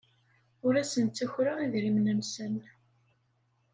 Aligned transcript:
Ur 0.65 0.73
asen-ttakreɣ 0.81 1.57
idrimen-nsen. 1.65 2.55